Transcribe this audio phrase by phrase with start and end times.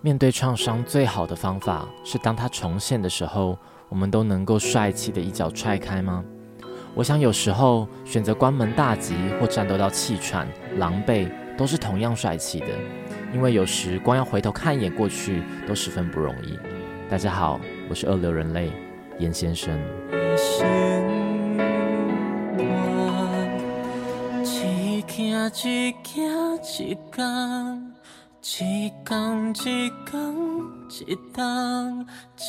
[0.00, 3.58] 面对创伤最好的方法是，当它重现的时候，
[3.88, 6.24] 我们都能够帅气的一脚踹开吗？
[6.94, 12.66] 我想有时候选择关门大吉或战斗到气喘、狼狈，都是同样帅气的，
[13.34, 16.56] 因为有时光要回头看一眼过去，都十分不容易。
[17.10, 17.60] 大家好，
[17.90, 18.70] 我是二流人类
[19.18, 19.76] 严先生。
[24.44, 25.50] 一天
[28.40, 30.16] 一天一天，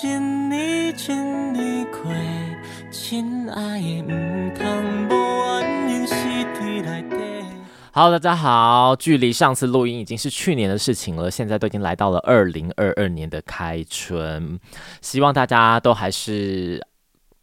[0.04, 0.06] 一
[0.48, 1.14] 年一
[1.52, 2.04] 年过，
[2.92, 4.64] 亲爱的，唔通
[5.10, 6.14] 无原因死
[6.54, 7.18] 伫内底。
[7.92, 14.60] Hello，大家好，距离上次录音已经是去年的事情了，现在都已经来到了二零二二年的开春，
[15.02, 16.86] 希望大家都还是。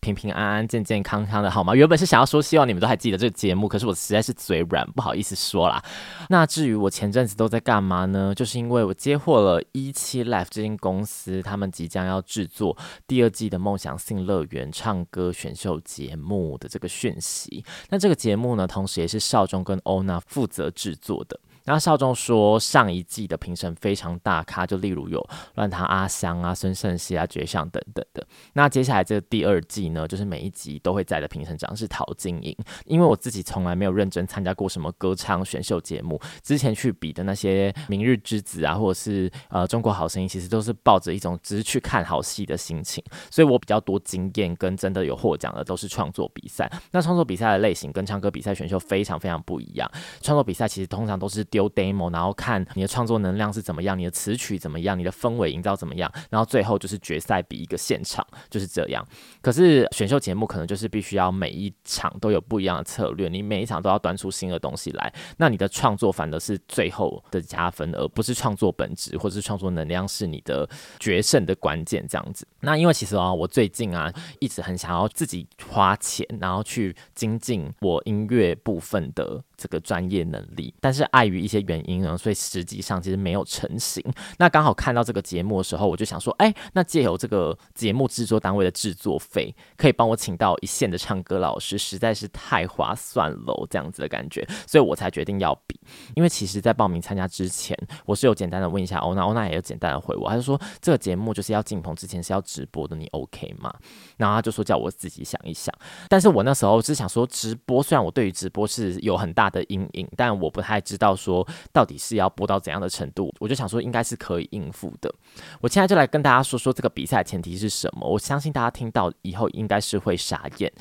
[0.06, 1.74] 平平安安、健健康康的，好吗？
[1.74, 5.82] 原本是想要说，希望你们都还记得这个节目，可是我实在是嘴软，不好意思说啦。
[6.28, 8.32] 那至于我前阵子都在干嘛呢？
[8.32, 12.76] 就是因为我接获了一期 Life 这间公司，他们即将要制作
[13.08, 17.64] 第二季的《梦想性乐园》唱歌选秀节目的这个讯息。
[17.90, 21.40] 那这个节目呢，同时也是少中跟欧娜负责制作的。
[21.66, 25.24] 那劭中说，上一季的评审非常大咖，就例如有
[25.56, 28.24] 乱弹阿香啊、孙盛希啊、绝唱等等的。
[28.52, 32.56] 那接下来这第二季呢，就是每一集都会在的评审长是陶晶莹。
[32.84, 43.02] 因为我自己从来没有认真参加过什么歌唱选秀节目，之前去比的那些明日之子啊，或者是呃中国好声音，其实都是抱着一种只是去看好戏的心情。
[43.28, 46.70] 所以我比较多经验跟真的有获奖的都是创作比赛。
[46.92, 49.90] 那创作比赛的类型跟唱歌比赛选秀非常非常不一样。
[50.22, 51.44] 创作比赛其实通常都是。
[51.56, 59.02] 丢 demo，然后看你的创作能量是怎么样，你的词曲怎么样，你的氛围营造怎么样，然后最后就是决赛比一个现场，就是这样。
[59.40, 70.68] 可是选秀节目可能就是必须要每一场都有不一样的策略，你每一场都要端出新的东西来，那你的创作反而是最后的加分，而不是创作本质或者是创作能量是你的
[71.00, 72.46] 决胜的关键这样子。
[72.60, 84.04] 那因为其实啊，我最近啊一直很想要自己花钱，然后去精进我音乐部分的这个专业能力，但是碍于一些原因呢，所以实际上其实没有成型。
[84.38, 95.78] 那刚好看到这个节目的时候，我就想说，哎，那借由这个节目制作单位的制作费，可以帮我请到一线的唱歌老师，实在是太划算了，这样子的感觉，所以我才决定要比。
[96.16, 103.72] 因为其实，在报名参加之前，我是有简单的问一下欧娜，欧娜也有简单的回我，他就说这个节目就是要进棚之前是要直播的，你 OK 吗？
[104.16, 105.74] 然后他就说叫我自己想一想。
[106.08, 115.12] 但是我那时候是想说，直播虽然我对于直播是有很大的阴影，但我不太知道说到底是要播到怎样的程度，我就想说应该是可以应付的。
[115.60, 120.72] 我现在就来跟大家说说这个比赛前提是什么，我相信大家听到以后应该是会傻眼。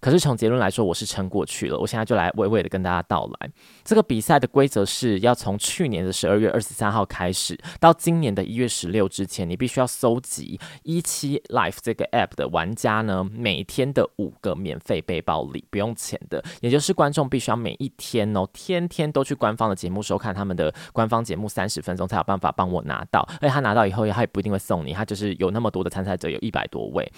[0.00, 1.78] 可是从结论来说，我是撑过去了。
[1.78, 3.50] 我现在就来娓娓的跟大家道来，
[3.84, 23.20] 这个比赛的规则是要从去年的十二月二十三号开始，到今年的一月十六之前，你必须要搜集一期 Life 这个 App 的玩家呢，每天的五个免费背包礼，不用钱的，也就是观众必须要每一天哦，天天都去官方的节目收看他们的官方节目三十分钟，才有办法帮我拿到。
[23.40, 27.08] 而且他拿到以后，他也不一定会送你，他就是有那么多的参赛者，有一百多位，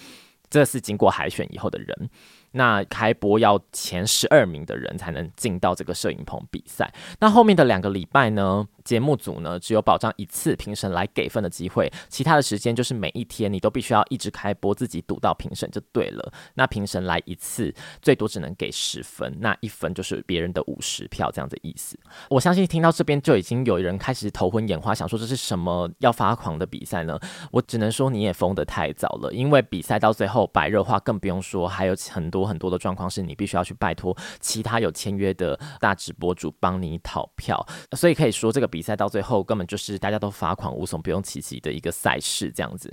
[0.51, 2.11] 这是经过海选以后的人。
[2.53, 6.93] 那开播要前十二名的人才能进到这个摄影棚比赛。
[7.19, 16.33] 那后面的两个礼拜呢，节目组呢只有保障一次评审来给分的机会，其他的时间就是每一天你都必须要一直开播，自己赌到评审就对了。
[16.55, 21.99] 那评审来一次，最多只能给十分，那一分就是别人的五十票这样的意思。
[22.31, 27.19] 我相信听到这边就已经有人开始头昏眼花，想说这是什么要发狂的比赛呢？
[27.51, 32.45] 我只能说你也疯得太早了，因为比赛到最后白热化更不用说，还有很多。
[32.45, 42.93] 很多的状况是你必须要去拜托其他有签约的大直播主帮你讨票，所以可以说这个比赛到最后根本就是大家都罚款无所不用其极的一个赛事这样子。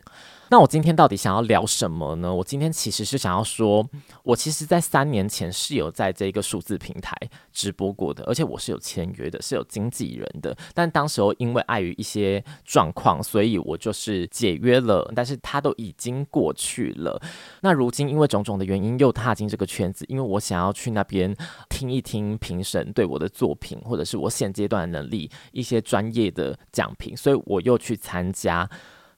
[0.52, 2.36] 那我今天到底想要聊什么呢？
[2.36, 3.90] 我今天其实是想要说，
[4.22, 7.16] 我其实在三年前是有在这个数字平台
[7.54, 10.54] 直播过的，而且我是有签约的，是有经纪人的。
[10.74, 15.10] 但当时候因为碍于一些状况，所以我就是解约了。
[15.16, 17.18] 但是它都已经过去了。
[17.62, 21.34] 那如今因为种种的原因，又踏进这个圈子，因为我想要去那边
[21.70, 28.70] 听一听评审对我的作品，或者是我现阶段的能力一些专业的讲评，所以我又去参加。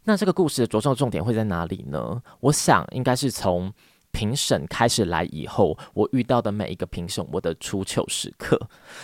[0.05, 2.21] 那这个故事的着重重点会在哪里呢？
[2.41, 3.73] 我想应该是从
[4.11, 8.59] 评审开始来以后，我遇到的每一个评审，我的出糗时刻。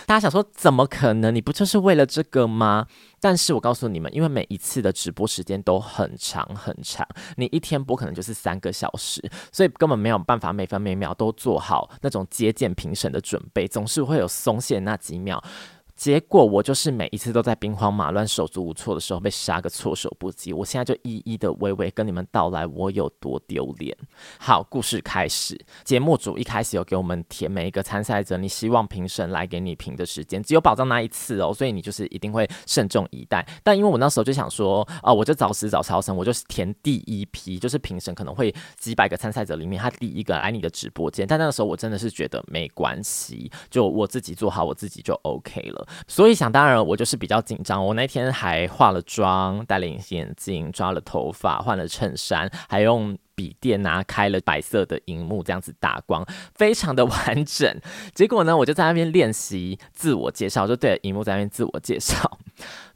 [0.05, 1.33] 大家想说，怎么可能？
[1.33, 2.85] 你不就是为了这个吗？
[3.19, 7.07] 但是我告诉你们，因为每一次的直播时间都很长很长，
[7.37, 9.19] 你一天播可能就是三个小时，
[9.51, 15.43] 所以根本没有办法每分每秒都做好那种接见评审的准备，总是会有松懈那几秒。
[15.99, 20.53] 结果我就是每一次都在兵荒马乱、手足无措的时候被杀个措手不及。
[20.53, 23.93] 我现在就一一的娓娓跟你们道来我有多丢脸。
[24.39, 25.59] 好，故事开始。
[25.83, 33.45] 节目组一开始有给我们填每一个参赛者，你希望评审来给你评的时间，只有保障那一次哦，所以你就是一定会慎重以待。
[33.61, 41.27] 但因为我那时候就想说，啊，我就早死早超生，我就是填第一批，就是评审可能会几百个参赛者里面，他第一个来你的直播间。
[41.27, 45.87] 但那个时候我真的是觉得没关系，就我自己做好我自己就 OK 了。
[46.07, 47.85] 所以想当然，我就是比较紧张。
[47.85, 56.25] 我那天还化了妆，戴了隐形眼镜，抓了头发，换了衬衫，还用笔电拿开了白色的荧幕，这样子打光，
[56.55, 57.79] 非常的完整。
[58.13, 62.39] 结果呢，我就在那边练习自我介绍，就对着荧幕在那边自我介绍。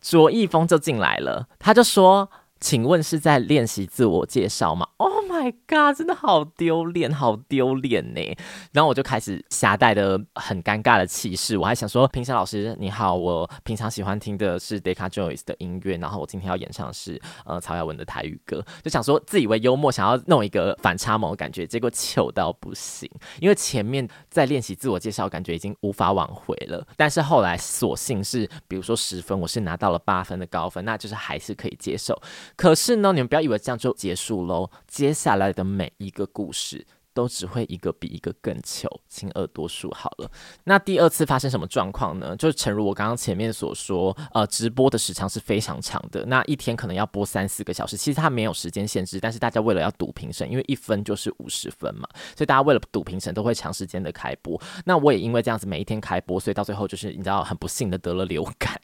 [0.01, 2.29] 卓一峰就进来了，他就说。
[2.63, 8.37] 请问是在练习自我介绍吗？Oh my god，真的好丢脸，好丢脸呢！
[8.71, 23.09] 然后我就开始夹带的很尴尬的气势，我还想说，评审老师你好，我平常喜欢听的是 Deca Joins 的音乐，然后我今天要演唱是呃曹雅文的台语歌，就想说自以为幽默，想要弄一个反差萌的感觉，结果糗到不行，
[23.41, 26.87] 因为前面在练习自我介绍，感觉已经无法挽回了。
[26.95, 32.17] 但是后来索性是，比如说十分，我是拿到了八分的高分，那就是还是可以接受。
[32.55, 34.69] 可是呢，你们不要以为这样就结束喽。
[34.87, 40.31] 接下来的每一个故事都只会一个比一个更糗，请耳朵数好了。
[40.63, 42.35] 那第二次发生什么状况呢？
[42.35, 47.95] 就是诚如我刚刚前面所说，呃，直播的时长是非常长的，那一天可能要播三四个小时。
[47.95, 54.59] 其实它没有时间限制，但是大家为了要赌评审，因为一分就是五十分嘛，所以大家为了赌评审都会长时间的开播。
[54.85, 58.79] 那我也因为这样子每一天开播，所以到最后就是你知道很不幸的得了流感。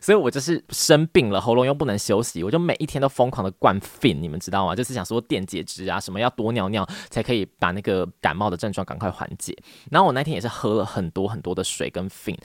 [0.00, 4.74] 所以我就是生病了，喉咙又不能休息，我就每一天都疯狂的灌 Fin，你们知道吗？
[4.74, 9.56] 就是想说电解质啊，什么要多尿尿才可以把那个感冒的症状赶快缓解。
[9.90, 12.38] 然后我那天也是喝了很多很多的水跟 Fin。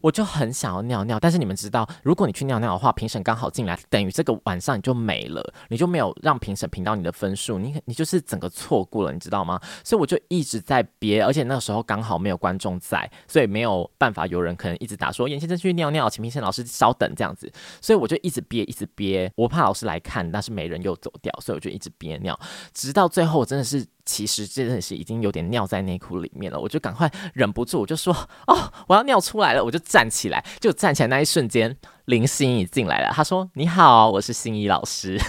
[0.00, 9.60] 我就很想要尿尿，但是你们知道，如果你去尿尿的话，评审刚好进来，等于这个晚上你就没了，你就没有让评审评到你的分数，你你就是整个错过了，你知道吗？
[9.82, 22.38] 所以我就一直在憋，而且那个时候刚好没有观众在，所以没有办法有人可能一直打说严先生去尿尿，请评审老师稍等这样子，所以我就一直憋，一直憋，我怕老师来看，但是没人又走掉，所以我就一直憋尿，
[22.72, 23.86] 直到最后我真的是。
[24.08, 28.10] 其实真的是已经有点尿在内裤里面了，我就赶快忍不住，我就说
[28.48, 31.76] ：“哦，我要尿出来了！”我就站起来，就站起来那一瞬间，
[32.06, 33.10] 林心怡进来了。
[33.12, 35.20] 她说：“你好，我是心怡老师。”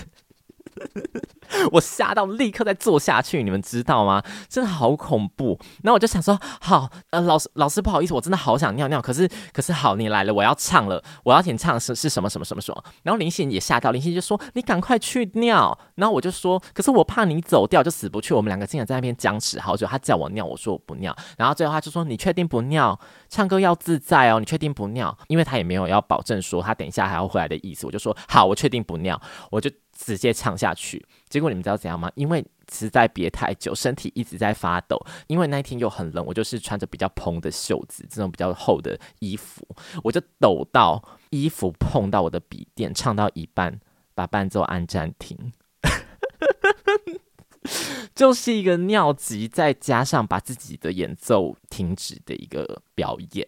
[1.72, 4.24] 我吓到立刻再坐下去，你们知道吗？
[4.48, 5.60] 真的好恐怖。
[5.84, 9.02] 然后我就想说，好，呃，老师，老师不好意思，我真的好想尿尿。
[9.02, 12.84] 可是，可是好，你来了，我要唱了，我要演唱是是什么什么什么什么。
[13.04, 19.88] 然后林心也吓到，林心就说：“你赶快去尿。”然后我就说：“可是我怕你走掉，就死不去。”我们两个竟然在那边僵持好久。
[19.88, 21.16] 他叫我尿，我说我不尿。
[21.38, 22.98] 然后最后他就说：“你确定不尿？
[23.28, 27.86] 唱歌要自在哦，你确定不尿？”因为他也没有要保证说他等一下还要回来的意思。
[27.86, 29.20] 我就说：“好，我确定不尿。”
[29.52, 29.70] 我就。
[30.00, 32.10] 直接唱下去，结果你们知道怎样吗？
[32.16, 34.98] 因为实在憋太久，身体一直在发抖。
[35.28, 39.68] 因为那一天又很冷，我就是穿着比较蓬的袖子，这种比较厚的衣服，
[40.02, 43.78] 我就抖到衣服碰到我的笔电，唱到一半
[44.16, 45.52] 把伴奏按暂停，
[48.16, 53.46] 就是一个尿急，再加上把自己的演奏停止的一个表演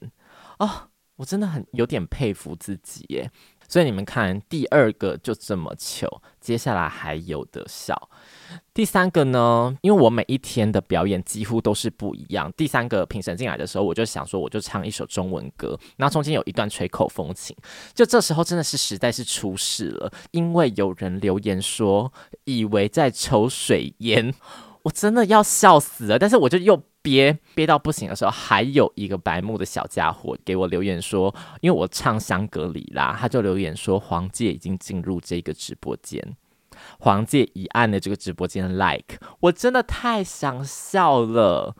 [0.59, 3.31] 哦，我真的很有点佩服自己耶。
[3.71, 8.09] 所以你们看，第二个就这么糗，接下来还有的笑。
[8.73, 12.51] 第三个呢，因为我每一天的表演几乎都是不一样。
[12.57, 17.55] 第三个评审进来的时候，我就想说，我就唱一首中文歌，然后中间有一段吹口风琴。
[17.93, 22.11] 就这时候真的是实在是出事了，因为有人留言说，
[22.43, 24.33] 以为在抽水烟。
[24.83, 36.35] 我真的要笑死了，但是我就又憋憋到不行的时候，还有一个白目的小家伙给我留言说，因为我唱香格里拉，他就留言说黄介已经进入这个直播间，
[36.99, 41.75] 黄介一按的这个直播间 like，我真的太想笑了。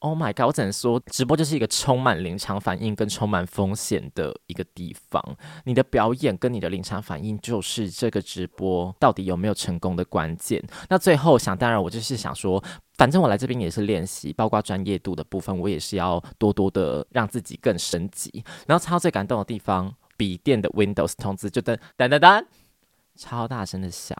[0.00, 0.46] Oh my god！
[0.46, 5.20] 我只能说，直播就是一个充满临场反应跟充满风险的一个地方。
[5.64, 10.62] 你的表演跟你的临场反应，就是这个直播到底有没有成功的关键。
[10.88, 12.62] 那最后想当然，我就是想说，
[12.94, 18.44] 反正我来这边也是练习，包括专业度的部分，我也是要多多的让自己更升级。
[18.68, 22.44] 然后超最感动的地方，笔电的 Windows 通知就噔噔噔噔，
[23.16, 24.16] 超大声的响。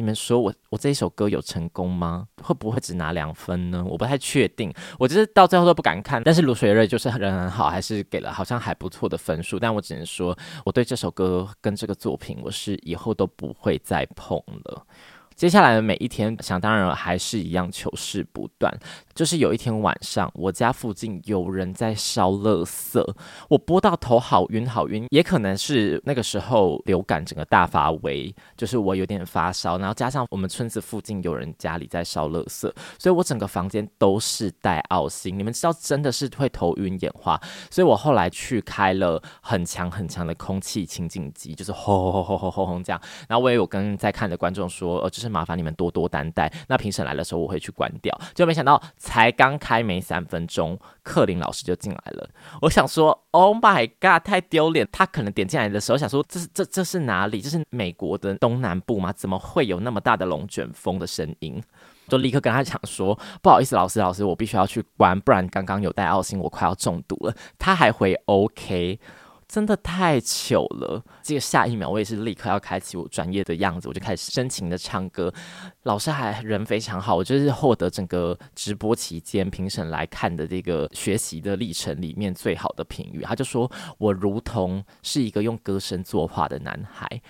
[0.00, 2.26] 你们说我我这一首歌有成功吗？
[2.42, 3.84] 会不会只拿两分呢？
[3.86, 6.22] 我不太确定，我就是到最后都不敢看。
[6.22, 9.58] 但是卢水瑞就是人很好，还是给了好像还不错的分数。
[9.58, 14.86] 但我只能说，我对这首歌跟这个作品，我是以后都不会再碰了。
[15.40, 18.70] 接下来的每一天，想当然还是一样糗事不断。
[19.14, 23.02] 就是有一天晚上，我家附近有人在烧垃圾，
[23.48, 35.38] 我播到头好晕好晕，也可能是那个时候流感整个大发威，就是我有点发烧，然后加上我们村子附近有人家里在烧垃圾，所以我整个房间都是带奥星。
[35.38, 43.00] 你们知道，真的是会头晕眼花，所以我后来去开了很强很强的空气清净机，就是轰轰轰轰轰轰这样。
[43.26, 46.52] 然后我也有跟在看的观众说，呃，就是麻烦你们多多担待。
[46.68, 48.18] 那评审来的时候，我会去关掉。
[48.34, 48.82] 就没想到。
[48.96, 52.28] 才刚开没三分钟，克林老师就进来了。
[52.62, 54.86] 我想说，Oh my god，太丢脸！
[54.92, 57.40] 他可能点进来的时候想说，这是这这是哪里？
[57.40, 59.12] 这是美国的东南部吗？
[59.12, 61.62] 怎么会有那么大的龙卷风的声音？
[62.08, 67.34] 就立刻跟他讲说，不好意思，老师老师，我必须要去关，不然刚刚有带奥辛，我快要中毒了。
[67.58, 68.98] 他还回 OK。
[69.50, 71.04] 真的太糗了！
[71.24, 75.34] 这个下一秒，我也是立刻要开启我专业的样子，我就开始深情的唱歌。
[75.82, 83.22] 老师还人非常好，我就是获得整个直播期间评审来看的这个学习的历程里面最好的评语。
[83.24, 87.20] 他就说我如同是一个用歌声作画的男孩。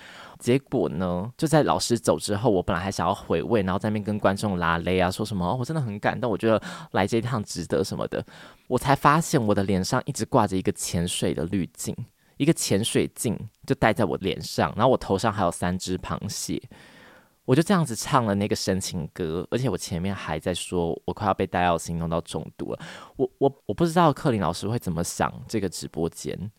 [0.41, 6.61] 结果呢，就在老师走之后，我本来还想要回味，然后在那边跟观众拉勒啊，说什么哦，我真的很感动，我觉得
[6.93, 8.25] 来这一趟值得什么的。
[8.67, 11.95] 我才发现我的脸上一直挂着一个潜水的滤镜。
[12.37, 16.59] 一个潜水镜就戴在我脸上，然后我头上还有三只螃蟹，
[17.45, 22.79] 我就这样子唱了那个深情歌，而且我前面还在说我快要被戴耀星弄到中毒了。
[23.15, 26.51] 我我我不知道克林老师会怎么想，这个直播间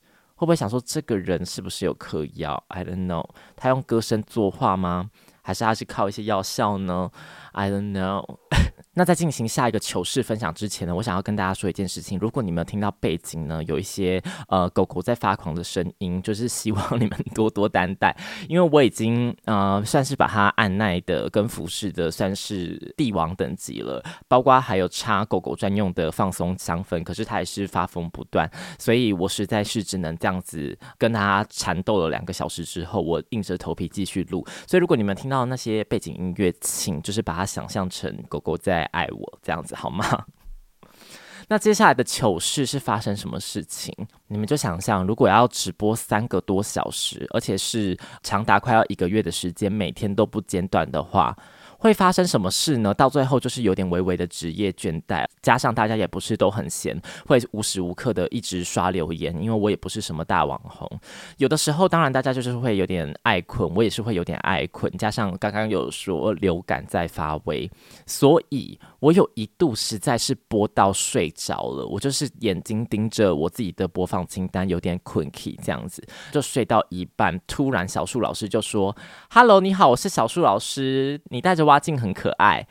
[0.43, 5.09] 会不会想说这个人是不是有嗑药？I don't know，他用歌声作画吗？
[5.41, 7.09] 还是他是靠一些药效呢
[7.53, 8.39] ？I don't know。
[8.95, 12.19] 那在进行下一个糗事分享之前呢，我想要跟大家说一件事情。
[12.19, 18.15] 如果你们听到背景呢有一些呃狗狗在发狂的声音，就是希望你们多多担待，
[18.51, 34.47] 因为我已经呃算是把它按耐的跟服侍的算是帝王等级了，包括还有插狗狗专用的放松香氛，可是它也是发疯不断，所以我实在是只能这样子跟它缠斗了两个小时之后，我硬着头皮继续录。
[34.67, 38.83] 所以如果你们听到那些背景音乐，请就是把想象成狗狗在。
[38.93, 40.05] 爱我这样子好吗？
[41.49, 43.95] 那接下来的糗事是发生什么事情？
[44.29, 51.37] 你们就想象，如果要直播三个多小时，而且是长达快要一个月的时间，每天都不间断的话。
[51.83, 52.95] 会发生什么事呢？
[52.95, 56.97] 到最后就是有点微微的职业倦怠，加上大家也不是都很闲，
[57.27, 59.37] 会无时无刻的一直刷留言。
[59.43, 60.89] 因为我也不是什么大网红，
[61.39, 64.91] 有的时候当然大家就是会有点爱困，我也是会有点爱困。
[64.97, 67.69] 加上刚刚有说流感在发威，
[68.07, 78.97] 所以我有一度实在是播到睡着了，我就是眼睛盯着我自己的播放清单，有点困气这样子，就睡到一半，突然小树老师就说
[79.29, 82.65] ：“Hello，你好，我是小树老师，你戴着蛙。”镜很可爱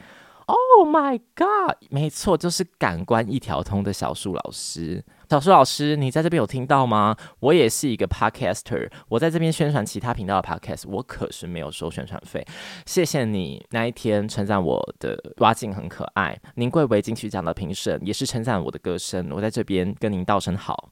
[0.51, 1.77] ，Oh my God！
[1.89, 5.03] 没错，就是感官一条通的小树老师。
[5.29, 7.15] 小树老师，你在这边有听到吗？
[7.39, 12.45] 我也是一个 Podcaster，我在这边宣传其他频道的 Podcast，我可是没有收宣传费。
[12.85, 19.29] 谢谢你那一天称赞我的花镜很可爱，您贵为金曲奖的评审，也是称赞我的歌声。
[19.31, 20.89] 我在这边跟您道声好。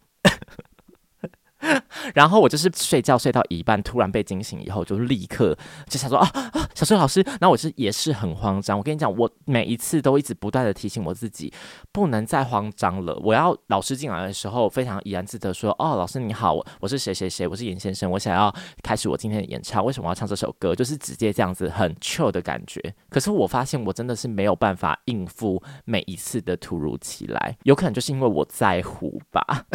[2.16, 6.32] 然后我就是睡觉睡到一半，突然被惊醒以后，就立刻就想说啊，
[6.74, 7.22] 小树老师。
[7.40, 8.78] 然后我是也是很慌张。
[8.78, 11.54] 我跟你讲，我每一次都一直不断的提醒我自己，
[11.92, 13.16] 不能再慌张了。
[13.24, 19.84] 我要老师进来的时候，非常怡然自得说：“哦，老师你好，我是谁谁谁，我是严先生，我想要开始我今天的演唱。
[19.84, 20.74] 为什么要唱这首歌？
[20.74, 22.82] 就是直接这样子很 chill 的感觉。
[23.10, 29.66] 可是我发现我真的是没有办法应付每一次的突如其来，有可能就是因为我在乎吧。”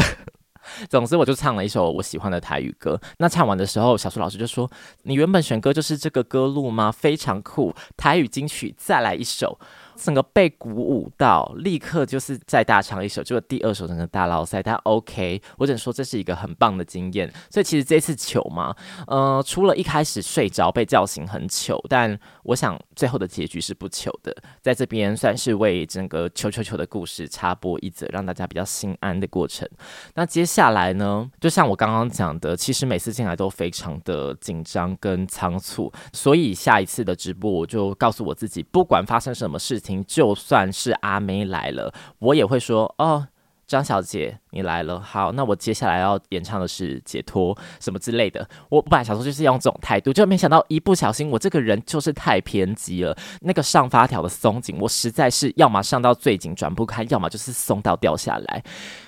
[0.88, 3.00] 总之，我就唱了一首我喜欢的台语歌。
[3.18, 4.70] 那唱完的时候，小树老师就说
[5.04, 6.90] ：“你原本选歌就是这个歌路吗？
[6.90, 9.58] 非常酷，台语金曲，再来一首。”
[9.96, 17.32] 整个被鼓舞到，立刻就是再大唱一首，就第二首整个大捞赛，但 OK，我只能说这是一个很棒的经验。
[17.48, 18.74] 所以其实这次糗嘛，
[19.06, 24.34] 呃，除了一开始睡着被叫醒很糗，但我想最后的结局是不糗的。
[24.60, 29.68] 在这边算是为整个糗糗糗的故事插播一则，让大家比较心安的过程。
[30.14, 39.80] 那接下来呢，就像我刚刚讲的，其实每次进来都非常的紧张跟仓促，所以下一次的直播我就告诉我自己，不管发生什么事。
[40.06, 43.26] 就算是阿妹来了，我也会说哦，
[43.66, 48.48] 张小姐你来了，好，那我接下来要演唱的是解脱什么之类的。
[48.68, 53.16] 我本来想说就是用这种态度，就没想到一不小心，我这个人就是太偏激了。
[53.40, 58.62] 那个上发条的松紧，我实在是要么上到最紧转不开，要么就是松到掉下来，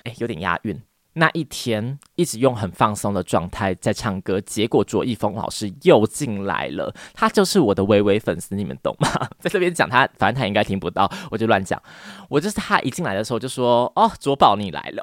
[0.04, 0.80] 哎，有点押韵。
[1.18, 9.08] 那一天一直用很放松的状态在唱歌，结果卓一峰老师又进来了，他就是我的微微粉丝，你们懂吗？
[9.40, 11.82] 在这边讲他，反正他应该听不到，我就乱讲。
[12.28, 15.02] 我就是他一进来的时候就说：“哦，卓宝你来了。”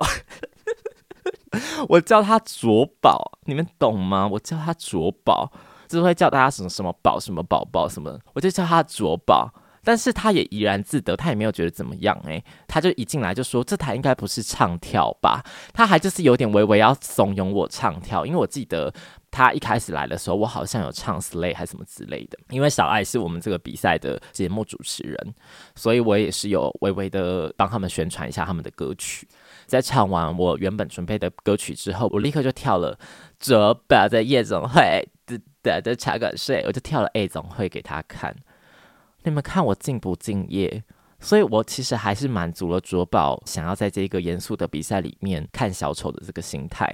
[1.90, 4.28] 我叫他卓宝，你们懂吗？
[4.28, 5.52] 我叫他卓宝，
[5.88, 9.52] 就是会叫大家什么什么宝什么宝宝什么，我就叫他卓宝。
[9.84, 18.94] 但是他也怡然自得，他也没有觉得怎么样诶、他就一进来就说这台应该不是唱跳吧，他还就是有点微微要怂恿我唱跳，因为我记得
[19.30, 25.36] 他一开始来的时候，我好像有唱 Slay 还是什么之类的，因为小爱是我们这个比赛的节目主持人，
[25.76, 29.28] 所以我也是有微微的帮他们宣传一下他们的歌曲。
[29.66, 32.98] 在唱完我原本准备的歌曲之后，我立刻就跳了
[33.40, 35.08] 卓宝的夜总会
[35.64, 38.36] 的的茶馆睡，我就跳了 A 总会给他看。
[39.24, 40.84] 你们看我敬不敬业？
[41.20, 46.94] 所以我其实还是满足了卓宝想要在这个严肃的比赛里面看小丑的这个心态。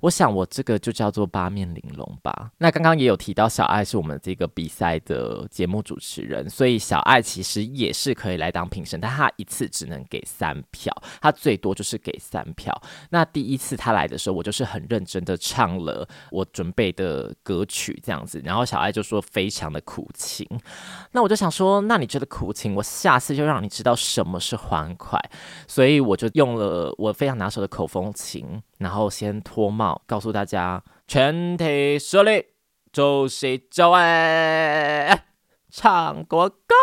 [0.00, 2.52] 我想，我这个就叫做八面玲珑吧。
[2.58, 12.72] 那刚刚也有提到，小爱是我们这个比赛的节目主持人，所以小爱其实也是可以来当评审，但他一次只能给三票，他最多就是给三票。
[13.10, 20.46] 那第一次他来的时候，我就是很认真的唱了我准备的歌曲这样子，然后小爱就说非常的苦情。
[21.10, 25.18] 那我就想说，那你觉得苦情，我下次就让你知道什么是欢快。
[25.66, 28.62] 所以我就用了我非常拿手的口风琴。
[28.78, 32.46] 然后先脱帽，告诉大家全体肃立，
[32.92, 35.26] 就是周哎，
[35.70, 36.74] 唱国歌，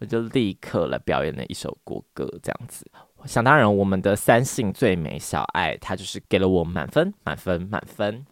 [0.00, 2.88] 我就立刻来表演了一首国歌，这样子。
[3.24, 8.24] 想当然，我们的三性最美小爱，她就是给了我满分，满分，满分。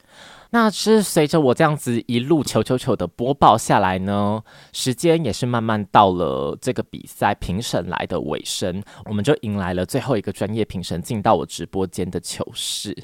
[0.51, 12.97] 那是随着我这样子一路求求求的播报下来呢，时间也是慢慢到了这个比赛评审来的尾声，我们就迎来了最后一个专业评审进到我直播间的糗事。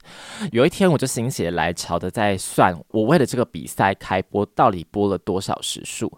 [0.52, 6.12] 有一天，我就心血来潮的在算，我为了这个比赛开播到底播了多少时数。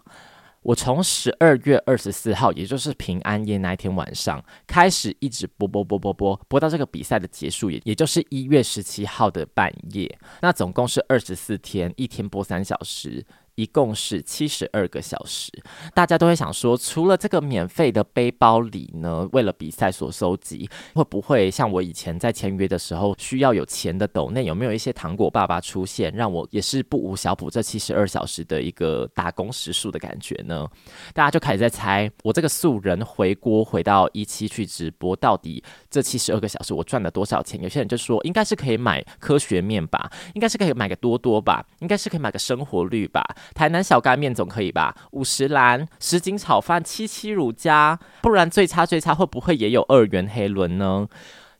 [0.65, 10.17] 我从十二月二十四号，也就是平安夜那一天晚上开始，一直播播播播播播到这个比赛的结束，也也就是一月十七号的半夜。
[10.41, 13.23] 那总共是二十四天，一天播三小时。
[13.55, 15.51] 一共是七十二个小时，
[15.93, 30.67] 大家都会想说，除了这个免费的背包里呢，为了比赛所收集，会不会像我以前在签约的时候需要有钱的斗内，有没有一些糖果爸爸出现，让我也是不无小补这七十二小时的一个打工时数的感觉呢？
[31.13, 35.63] 大家就开始在猜，我这个素人回锅回到一期去直播，到底
[35.95, 37.61] 这七十二个小时我赚了多少钱？
[37.63, 43.23] 有些人就说，应该是可以买科学面吧，应该是可以买个多多吧，应该是可以买个生活绿吧。
[43.53, 44.93] 台南小干面总可以吧？
[45.11, 51.07] 五十岚什锦炒饭七七乳加，不然最差最差会不会也有二元黑轮呢？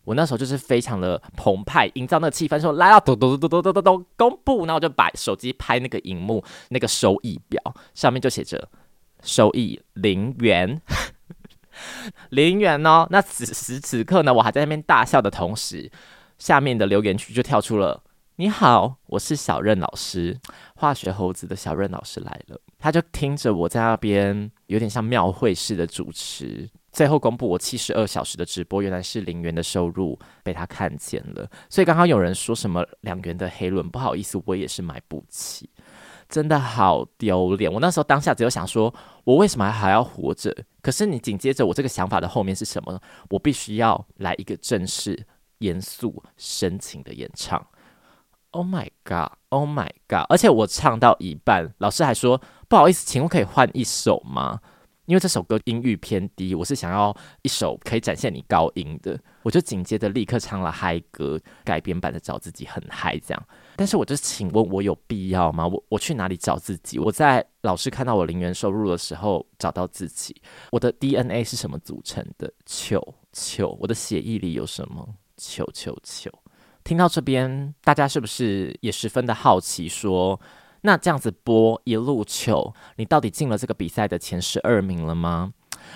[0.04, 7.62] 我那时候就是非常的澎湃，营造那个气氛，说来了，咚咚咚咚咚咚咚，公布，然后我就把手机拍那个荧幕，那个收益表
[7.94, 8.68] 上面就写着
[9.24, 10.82] 收益零元，
[12.32, 13.08] 零元哦。
[13.10, 15.92] 那此时此刻呢，我还在那边大笑的同时，
[16.38, 18.04] 下面的留言区就跳出了。
[18.38, 20.38] 你好，我是小任老师，
[20.76, 22.60] 化学猴子的小任老师来了。
[22.78, 31.50] 他就听着我在那边有点像庙会式的主持，最后公布我七十二小时的直播原来是零元的收入被他看见了。
[31.70, 35.70] 所以刚刚有人说什么两元的黑轮，不好意思，我也是买不起，
[36.28, 37.72] 真的好丢脸。
[37.72, 40.56] 我那时候当下只有想说，我为什么还要活着？
[40.82, 43.00] 可是你紧接着我这个想法的后面是什么呢？
[43.30, 45.26] 我必须要来一个正式、
[45.60, 47.66] 严肃、深情的演唱。
[48.52, 49.32] Oh my god!
[49.50, 50.26] Oh my god!
[50.30, 54.62] 而且我唱到一半，老师还说不好意思，请问可以换一首吗？
[55.06, 59.20] 因为这首歌音域偏低，我是想要一首可以展现你高音的。
[59.44, 63.48] 我就紧接着立刻唱了嗨歌改编版的，找自己很嗨这样。
[63.76, 65.68] 但是我就请问，我有必要吗？
[65.68, 66.98] 我我去哪里找自己？
[66.98, 70.36] 我在老师看到我零元收入的时候找到自己。
[70.72, 72.52] 我的 DNA 是什么组成的？
[72.66, 73.00] 球
[73.32, 75.08] 球，我的血液里有什么？
[75.38, 76.32] 球球球。
[76.84, 79.90] 听到这边，大家是不是也十分的好奇？
[79.90, 80.40] 说，
[80.86, 85.52] 那这样子播一路球，你到底进了这个比赛的前十二名了吗？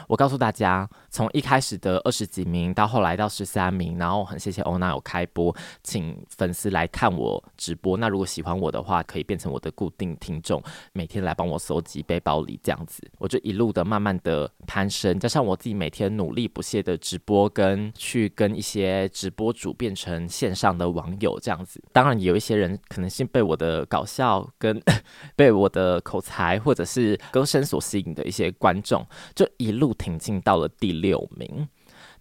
[0.07, 7.97] 我告诉大家，从一开始的二十几名到后来到十三名，然后很谢谢欧娜有开播，请粉丝来看我直播。
[7.97, 10.61] 那如果喜欢我的话，可以变成我的固定听众，
[10.93, 13.01] 每天来帮我搜集背包里这样子。
[13.17, 21.81] 我就一路的慢慢的攀升，加上我自己每天努力不懈的直播，跟去跟一些直播主变成线上的网友这样子。
[21.91, 24.81] 当然有一些人可能是被我的搞笑跟
[25.35, 31.67] 被我的口才或者是歌声所吸引的一些观众，就一路挺进到了第六名，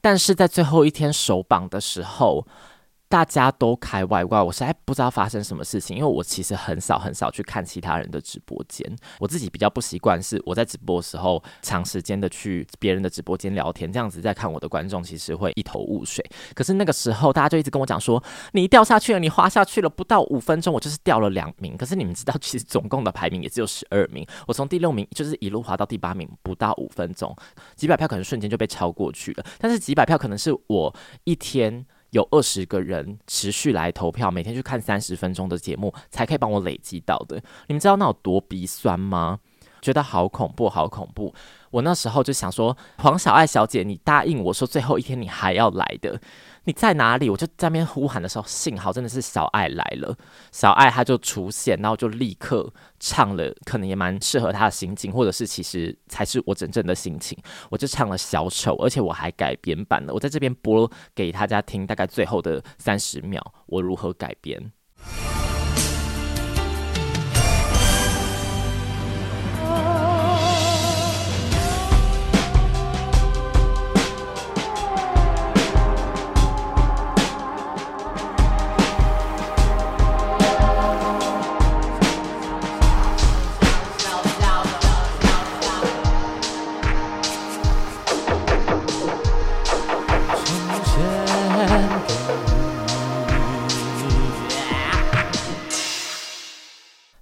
[0.01, 2.47] 但是在最后一天首榜的时候，
[3.09, 8.87] 大家都开外挂，我实在不知道发生什么事情，因为我其实很少很少去看其他人的直播间，
[9.19, 16.23] 我自己比较不习惯是我在直播的时候长时间的去别人的直播间聊天，这样子在看我的观众其实会一头雾水。
[16.55, 21.79] 可是那个时候大家就一直跟我讲说，你掉下去了，你滑下去了，不到五分钟我就是掉了两名。
[21.79, 27.35] 可是你们知道，其实总共的排名也只有十二名，我从第六名就是一路滑到第八名，不到五分钟，
[27.75, 29.45] 几百票可能瞬间就被超过去了。
[29.59, 30.95] 但是几百票可能是我
[31.25, 31.87] 一天。
[32.11, 37.37] 有二十个人持续来投票，每天去看三十分钟的节目，才可以帮我累积到的。
[37.67, 39.41] 你们知道那有多鼻酸吗？
[39.81, 41.33] 觉得好恐怖，好恐怖！
[41.71, 46.21] 我那时候就想说，黄小爱小姐，你答应我说最后一天你还要来的。
[46.65, 47.31] 你在哪里？
[47.31, 50.17] 我就在那边呼喊的时候，幸好真的是小爱来了。
[50.53, 57.39] 小爱她就出现，然后就立刻唱了，可能也蛮适合他的心情，或者是其实才是我真正的心情。
[57.71, 60.13] 我就唱了小丑，而且我还改编版了。
[60.13, 64.71] 我在这边播给大家听，大概最后的三十秒，我如何改编。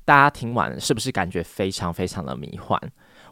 [0.07, 2.81] 大家听完是不是感觉非常非常的迷幻？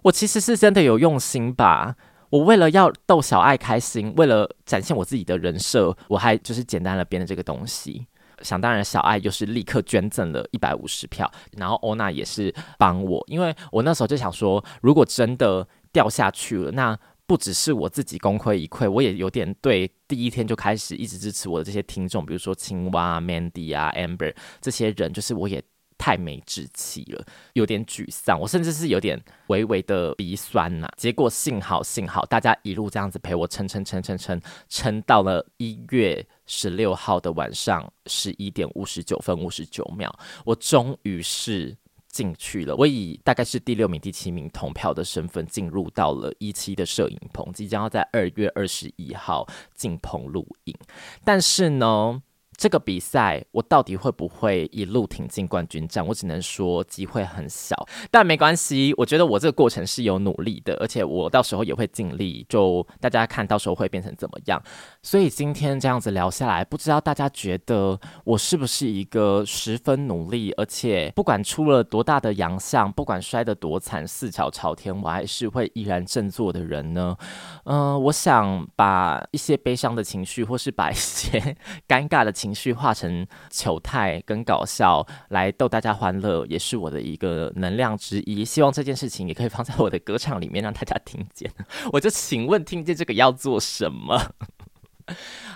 [0.03, 1.95] 我其实是真的有用心吧。
[2.31, 8.05] 我为了要逗小爱开心，为了展现我自己的人设，我还就是简单的编了这个东西。
[8.43, 25.63] 想当然，小爱就是立刻捐赠了一百五十票，然后欧娜也是帮我，因为我那时候就想说，如果真的掉下去了，那不只是我自己功亏一篑，我也有点对第一天就开始一直支持我的这些听众，比如说青蛙、Mandy 啊、Amber 这些人，就是我也。
[26.05, 34.39] 太没志气了，有点沮丧，我甚至是有点微微的鼻酸呐、结果幸好幸好，大家一路这样子陪我撑撑撑撑撑，
[34.69, 40.15] 撑到了一月十六号的晚上十一点五十九分五十九秒，
[40.45, 41.75] 我终于是
[42.11, 42.77] 进去了。
[42.77, 50.77] 我以大概是第六名、第七名同票的身份进入到了一期的摄影棚，即将要在二月二十一号进棚录影，
[51.25, 52.23] 但是呢。
[52.57, 56.07] 这个比赛我到底会不会一路挺进冠军战？
[56.07, 57.75] 我只能说机会很小，
[58.11, 58.95] 但没关系。
[58.97, 62.47] 我觉得我这个过程是有努力的，而且我到时候也会尽力。
[62.49, 64.63] 就大家看到时候会变成怎么样？
[65.03, 77.17] 所以今天这样子聊下来，不知道大家觉得我是不是一个十分努力，而且不管出了多大的洋相，不管摔得多惨，四脚朝天，我还是会依然振作的人呢？
[77.65, 81.57] 嗯、我想把一些悲伤的情绪，或是把一些
[81.89, 82.44] 尴尬的情。
[82.45, 88.45] 情绪化成糗态跟搞笑来逗大家欢乐，也是我的一个能量之一。
[88.45, 91.51] 希望这件事情也可以放在我的歌唱里面，让大家听见。
[91.91, 94.21] 我就请问，听见这个要做什么？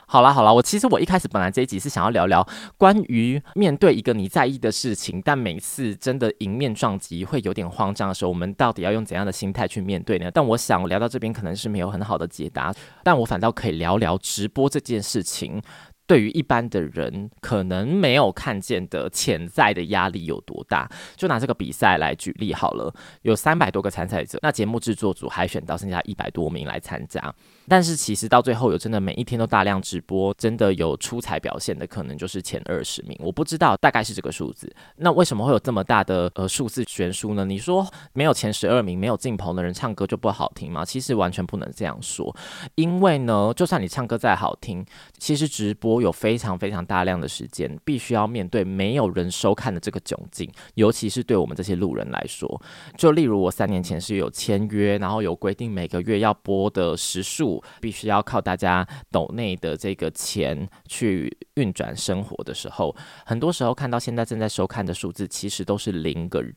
[0.07, 2.47] 好啦好啦，我其实我一开始本来这一集是想要聊聊
[2.79, 10.31] 关于面对一个你在意的事情，但每次真的迎面撞击会有点慌张的时候，我们到底要用怎样的心态去面对呢？
[10.33, 12.75] 但我想聊到这边可能是没有很好的解答，
[13.05, 15.61] 但我反倒可以聊聊直播这件事情。
[16.09, 20.91] 对于一般的人，可能没有看见的潜在的压力有多大？
[21.15, 22.93] 就拿这个比赛来举例好了，
[23.23, 27.33] 有三百多个参赛者，那节目制作组海选到剩下一百多名来参加。
[27.69, 33.15] 但是其实到最后有真的每一天都大量直播，真的有出彩表现的，可能就是前二十名。
[33.21, 34.75] 我不知道，大概是这个数字。
[34.97, 37.45] 那为什么会有这么大的呃数字悬殊呢？
[37.45, 40.83] 你说没有前十二名，没有进棚的人唱歌就不好听吗？
[40.83, 42.35] 其实完全不能这样说，
[42.77, 44.83] 因为呢，就算你唱歌再好听，
[45.19, 52.61] 其实直播有非常非常大量的时间，必须要面对没有人收看的这个窘境，尤其是对我们这些路人来说。
[52.97, 57.63] 就例如我三年前是有签约，然后有规定每个月要播的时数。
[57.81, 66.55] 必须要靠大家抖内的这个钱去运转生活的时候，很多时候看到现在正在收看的数字，其实都是零个人。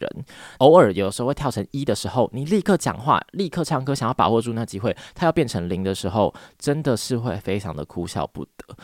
[0.57, 8.75] 偶尔有时候会跳成一的时候，你立刻讲话，立刻唱歌，想要把握住那机会，它要变成零的时候，真的是会非常的哭笑不得。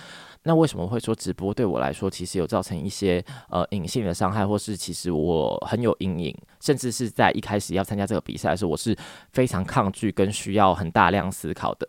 [0.47, 8.97] 那为什么会说直播对我来说，其实有造成一些呃隐性的伤害，或是其实我很有阴影，甚至是在一开始要参加这个比赛的时候，我是
[9.33, 11.85] 非常抗拒跟需要很大量思考的。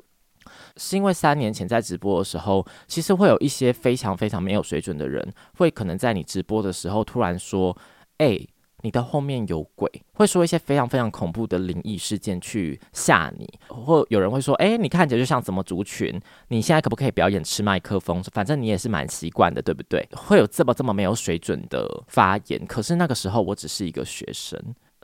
[0.77, 7.77] 是因为三年前在直播的时候，其实会有一些非常非常没有水准的人，会可能在你直播的时候突然说
[8.19, 8.37] ：“哎、
[8.83, 18.23] 你的后面有鬼，会说一些非常非常恐怖的灵异事件去吓你，或有人会说，哎，你看起来就像什么族群，你现在可不可以表演吃麦克风？
[18.33, 20.09] 反正你也是蛮习惯的，对不对？
[20.15, 22.65] 会有这么这么没有水准的发言。
[22.67, 24.57] 可是那个时候我只是一个学生，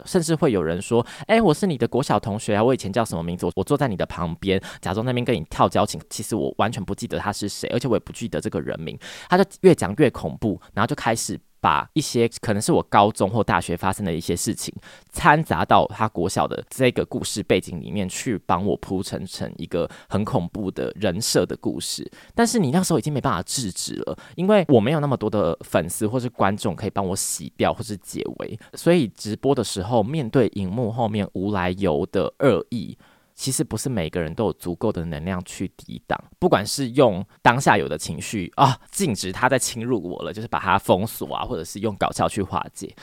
[0.04, 3.44] 甚至会有人说，哎，我是你的国小同学啊，我以前叫什么名字？
[3.44, 8.96] 我我坐在你的旁边，假装那边跟你跳交情，其实我完全不记得他是谁，而且我也不记得这个人名。
[9.28, 11.40] 他就越讲越恐怖，然后就开始。
[11.64, 14.70] 把一些可能是我高中或大学发生的一些事情
[15.10, 22.06] 掺杂到他国小的这个故事背景里面去，帮我铺陈成一个很恐怖的人设的故事。
[22.34, 32.98] 但是你那时候已经没办法制止了，因为我没有那么多的粉丝或是观众可以帮我洗掉或是解围，所以直播的时候面对荧幕后面无来由的恶意。
[33.34, 42.94] 其实不是每个人都有足够的能量去抵挡，不管是用当下有的情绪啊，禁止他再侵入我了，就是把它封锁啊，或者是用搞笑去化解，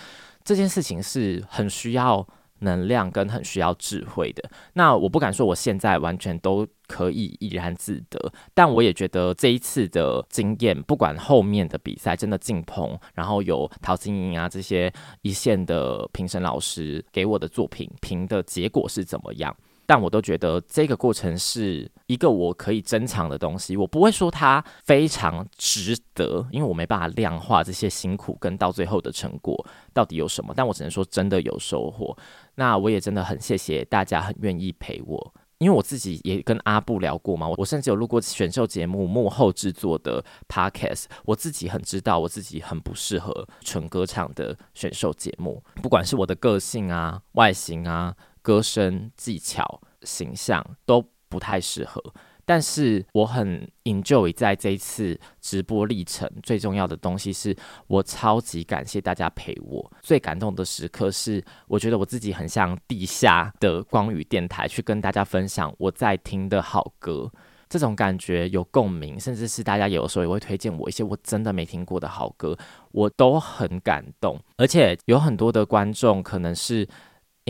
[0.44, 2.26] 这件事情是很需要
[2.60, 4.50] 能量跟很需要智慧的。
[4.74, 19.54] 那我不敢说我现在完全都可以怡然自得，但我也觉得这一次的经验，不管后面的比赛真的进棚，然后有陶晶莹啊这些一线的评审老师给我的作品评的结果是怎么样。
[19.91, 30.54] 但我都觉得这个过程是一个我可以珍藏的东西，我不会说它非常值得，因为我没办法量化这些辛苦跟到最后的成果到底有什么。
[30.56, 32.15] 但我只能说真的有收获。
[32.56, 48.15] 那我也真的很谢谢大家很愿意陪我，因为我自己也跟阿布聊过嘛，我甚至有录过选秀节目幕后制作的 podcast，我自己很知道我自己很不适合纯歌唱的选秀节目，不管是我的个性啊、外形啊。
[48.41, 52.01] 歌声技巧、形象都不太适合，
[52.43, 56.30] 但是我很 enjoy 在这一次直播历程。
[56.43, 57.56] 最重要的东西是
[57.88, 59.91] 我超级感谢大家陪我。
[60.01, 67.32] 最感动的时刻是，我觉得我自己很像地下的光宇电台，去跟大家分享我在听的好歌。
[67.69, 72.58] 这种感觉有共鸣，甚至是大家有时候也会推荐我一些我真的没听过的好歌，
[72.91, 74.38] 我都很感动。
[74.58, 76.86] 而且有很多的观众可能是。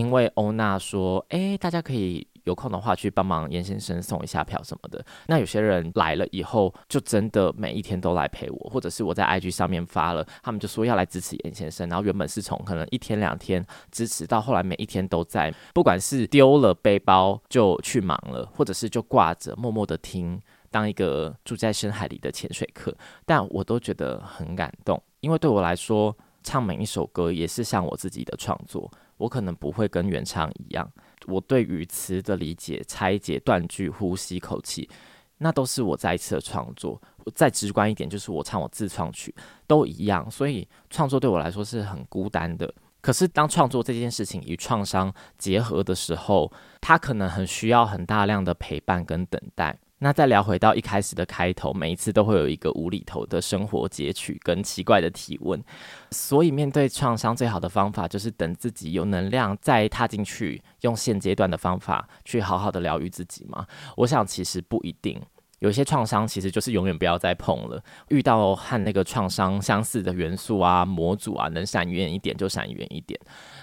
[0.02, 11.88] 因为欧娜说：“诶，大家可以有空的话去帮忙严先生送一下票什么的。”那有些人来了以后，就真的每一天都来陪我，或者是我在 IG 上面发了，他们就说要来支持严先生。
[11.88, 22.92] 然后原本是从可能一天两天支持，到后来每一天都在，不管是丢了背包就去忙了，或者是就挂着默默的听，当一个住在深海里的潜水客。
[23.24, 28.92] 但我都觉得很感动，因为对我来说，唱每一首歌也是像我自己的创作。
[29.22, 30.92] 我可能不会跟原唱一样，
[31.28, 34.90] 我对语词的理解、拆解、断句、呼吸、口气，
[35.38, 37.00] 那都是我再一次的创作。
[37.36, 39.34] 再直观一点，就是我唱我自创曲
[39.68, 42.74] 都一样，所以创作对我来说是很孤单的。
[43.00, 49.78] 可是当创作这件事情与创伤结合的时候，它可能很需要很大量的陪伴跟等待。
[50.04, 55.64] 那再聊回到一开始的开头，每一次都会有一个无厘头的生活截取跟奇怪的提问，
[56.10, 63.68] 所以面对创伤最好的方法就是等自己有能量再踏进去，用现阶段的方法去好好的疗愈自己嘛。
[63.96, 65.22] 我想其实不一定，
[65.60, 67.80] 有些创伤其实就是永远不要再碰了。
[68.10, 73.20] 遇到和那个创伤相似的元素啊、模组啊，能闪远一点就闪远一点。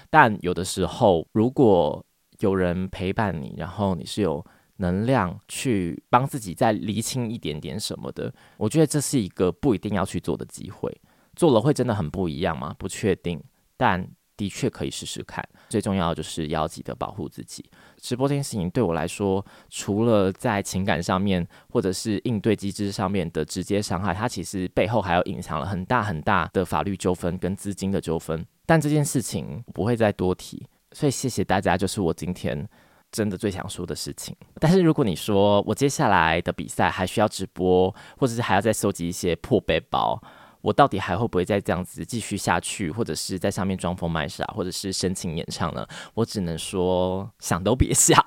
[0.09, 2.01] 但有的时候，如果
[2.38, 4.46] 有人陪伴你，然后你是有。
[4.78, 11.00] 能量去帮自己再厘清一点点什么的，我觉得这是一个不一定要去做的机会。
[11.36, 12.74] 做了会真的很不一样吗？
[12.78, 13.40] 不确定，
[13.76, 15.46] 但的确可以试试看。
[15.68, 17.64] 最重要就是要记得保护自己。
[17.96, 28.44] 直播这件事情对我来说，除了在情感上面或者是应对机制上面的直接伤害，它其实背后还有隐藏了很大很大的法律纠纷跟资金的纠纷。
[28.66, 31.76] 但这件事情不会再多提，所以谢谢大家。
[31.76, 32.68] 就是我今天。
[33.10, 40.22] 真的最想说的事情，但是如果你说我接下来的比赛还需要直播，或者是还要再收集一些破背包，
[40.60, 45.86] 我到底还会不会再这样子继续下去，或者是在上面装疯卖傻，或者是深情演唱呢？
[46.14, 48.22] 我只能说想都别想。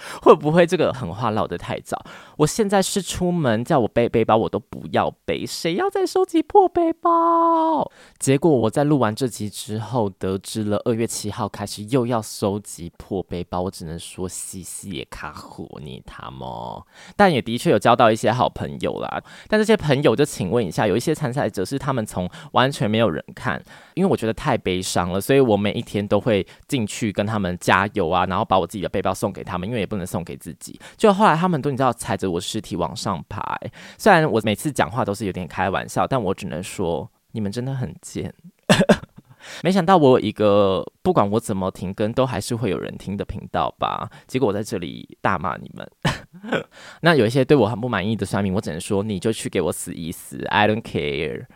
[0.22, 2.02] 会不会这个狠话落得太早？
[2.36, 5.44] 我现在是出门叫我背背包，我都不要背。
[5.44, 7.90] 谁要再收集破背包？
[8.18, 13.62] 结果我在录完这集之后，得知了二月七号开始又要收集破背包。
[13.62, 16.82] 我只能说，西西也卡火你他妈！
[17.16, 19.20] 但也的确有交到一些好朋友啦。
[19.48, 23.60] 但这些朋友，就请问一下，有一些参赛者是他们从完全没有人看，
[23.94, 29.87] 因为我觉得太悲伤了，所以我每一天都会进去跟他们加油啊，然后把我自己的背包送给他们，因为。
[29.88, 30.78] 不能送给自己。
[30.96, 33.58] 就后来他们都你知道踩着我尸体往上爬，
[33.96, 38.32] 虽然我每次讲话都是有点开玩笑，但我只能说你们真的很贱。
[39.62, 44.10] 没想到我有一个不管我怎么停更都还是会有人听的频道吧？
[44.26, 45.90] 结果我在这里大骂你们。
[47.00, 51.46] 那有一些对我很不满意的算命，我只能说你就去给我死一死，I don't care。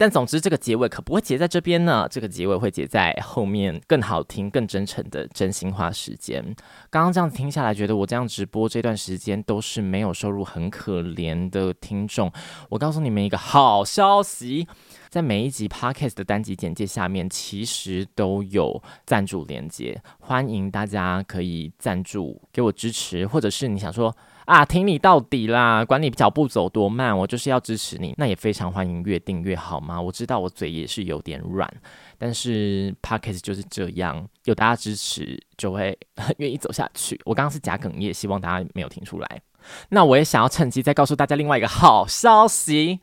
[0.00, 2.08] 但总之，这个结尾可不会结在这边呢。
[2.10, 6.42] 这个结尾会结在后面，更好听、更真诚的真心话时间。
[6.88, 12.32] 刚刚这样子听下来，觉得我这样直播这段时间都是没有收入、很可怜的听众。
[12.70, 14.66] 我告诉你们一个好消息，
[15.10, 24.16] 在每一集 Podcast 的单集简介下面，其实都有赞助连接，欢迎大家可以赞助给我支持，或者是你想说。
[24.50, 25.84] 啊，挺你到底啦！
[25.84, 28.12] 管你脚步走多慢，我就是要支持你。
[28.18, 30.00] 那也非常欢迎越订越好吗？
[30.00, 31.72] 我知道我嘴也是有点软，
[32.18, 37.20] 但是 Podcast 就是这样，有大家支持就会很 愿意走下去。
[37.24, 39.40] 我刚刚是假哽咽，希望大家没有听出来。
[39.90, 42.98] 那我也想要趁机再告诉大家另外一个好消息：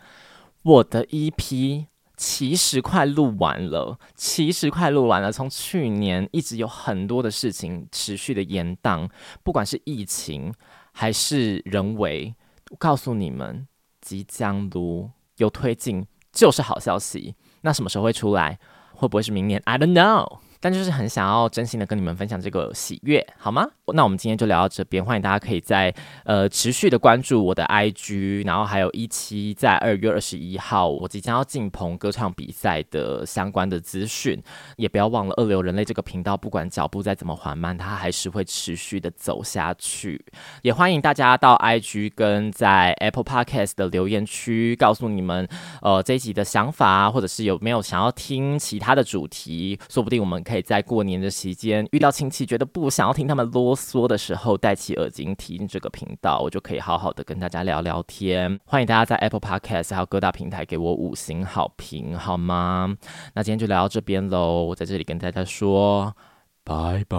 [0.64, 1.86] 我的 EP
[2.18, 5.32] 其实快录完了，其实快录完了。
[5.32, 9.10] 从去年一直有很多的事情持续的延宕，
[9.44, 10.54] 不管是疫情。
[11.00, 12.34] 还是人为，
[12.80, 13.68] 告诉你们，
[14.02, 17.36] 即将如有推进，就是好消息。
[17.62, 18.58] 那什么时候会出来？
[18.96, 20.40] 会不会是明年？I don't know。
[20.60, 23.68] 但就是很想要真心的跟你们分享这个喜悦，好吗？
[23.94, 25.94] 那我们今天就聊到这边，欢迎大家可以在
[26.26, 34.42] 呃持续的关注我的 IG，然后还有一期在二月二十一号我即将要进棚歌唱比赛的相关的资讯，
[34.76, 40.24] 也不要忘了二流人类这个频道，不管脚步再怎么缓慢，它还是会持续的走下去。
[40.64, 45.48] 也欢迎大家到 IG 跟在 Apple Podcast 的留言区告诉你们
[45.82, 50.44] 呃这一集的想法，或者是有没有想要听其他的主题，说不定我们。
[50.48, 58.58] 可以在过年的期间遇到亲戚，觉得不想要听他们啰嗦的时候，戴起耳机听这个频道，我就可以好好的跟大家聊聊天。
[58.66, 62.96] 欢迎大家在 Apple Podcast 还有各大平台给我五星好评，好吗？
[63.36, 66.16] 那今天就聊到这边喽，我在这里跟大家说
[66.64, 67.18] 拜拜。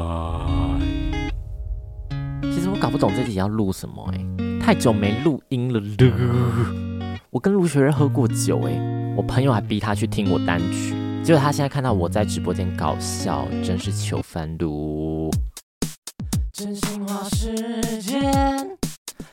[2.45, 7.19] 其实我搞不懂这集要录什么、欸，哎，太久没录音了了。
[7.29, 10.98] 我跟卢学仁喝过酒、欸，哎，我朋友还逼他去听我单曲。
[11.29, 15.31] 结果他现在看到我在直播间搞笑，真是求翻噜。
[16.55, 17.55] 真心话时
[18.01, 18.79] 间，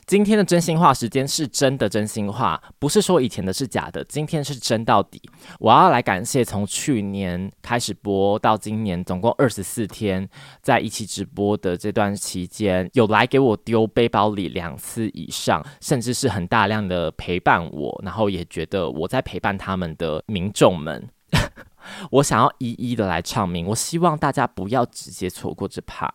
[0.05, 5.21] 今天的真心话时间是真的真心话，不是说以前的是假的，今天是真到底。
[5.57, 10.27] 我要来感谢从去年开始播到今年总共二十四天
[10.61, 21.07] 在一起直播的这段期间，有来给我丢背包里两次以上，甚至是很大量的陪伴我，然后也觉得我在陪伴他们的民众们。
[22.11, 26.11] 我想要一一的来唱名，我希望大家不要直接错过这趴，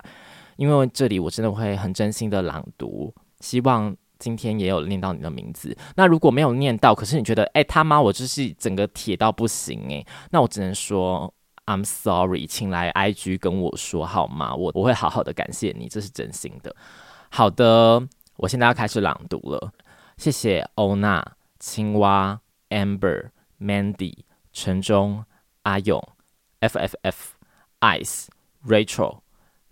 [0.57, 5.77] 因为这里我真的会很真心的朗读，希望今天也有念到你的名字。
[5.97, 11.33] 那如果没有念到，可是你觉得，哎、他妈，我就是整个铁到不行哎，那我只能说
[11.67, 14.55] I'm sorry，请来 IG 跟我说好吗？
[14.55, 16.75] 我我会好好的感谢你，这是真心的。
[17.31, 18.07] 好的，
[18.37, 19.73] 我现在要开始朗读了，
[20.19, 21.25] 谢谢欧娜、
[21.59, 23.31] 青蛙、Amber、
[23.61, 24.15] Mandy、
[24.53, 25.25] 陈忠。
[25.63, 26.03] 阿勇
[26.61, 27.35] ，F F F
[27.81, 28.27] Ice
[28.67, 29.21] Rachel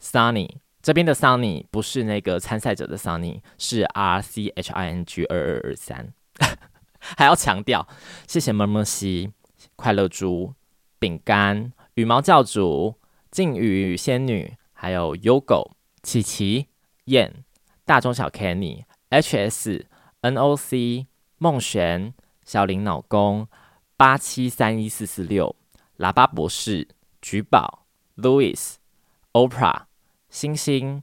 [0.00, 6.12] Sunny 这边的 Sunny 不是那个参赛者的 Sunny，是 R C H I N G 二二二三，
[6.98, 7.86] 还要强调，
[8.26, 9.32] 谢谢么么西、
[9.76, 10.54] 快乐猪、
[10.98, 12.94] 饼干、羽毛教主、
[13.30, 15.72] 静雨仙女，还有 Yogo、
[16.02, 16.68] 琪琪、
[17.06, 17.44] 燕、
[17.84, 19.86] 大中小 Kenny、H S
[20.20, 21.06] N O C、
[21.38, 23.48] 梦璇、小林老公、
[23.96, 25.54] 八七三一四四六。
[25.98, 26.88] 喇叭博士、
[27.20, 28.74] 橘宝、Louis、
[29.32, 29.82] Oprah、
[30.30, 31.02] 星星、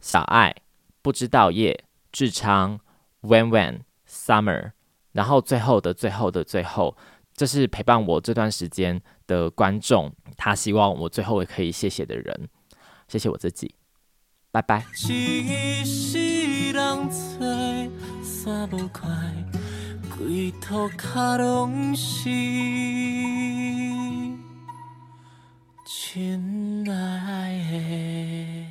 [0.00, 0.54] 小爱、
[1.02, 2.80] 不知道叶、志昌、
[3.22, 4.72] Wen Wen、Summer，
[5.12, 6.96] 然后最后的最后的最后，
[7.34, 12.48] 这是陪伴我这段时间的观众，他希望我最后也可以谢谢的人，
[13.08, 13.74] 谢谢我自己，
[14.52, 14.84] 拜拜。
[26.10, 28.67] 亲爱的。